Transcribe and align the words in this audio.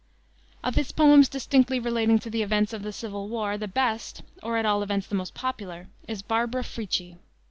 Of 0.63 0.73
his 0.73 0.91
poems 0.91 1.29
distinctly 1.29 1.79
relating 1.79 2.17
to 2.21 2.31
the 2.31 2.41
events 2.41 2.73
of 2.73 2.81
the 2.81 2.91
civil 2.91 3.29
war, 3.29 3.55
the 3.55 3.67
best, 3.67 4.23
or 4.41 4.57
at 4.57 4.65
all 4.65 4.81
events 4.81 5.05
the 5.05 5.13
most 5.13 5.35
popular, 5.35 5.89
is 6.07 6.23
Barbara 6.23 6.63
Frietchie. 6.63 7.17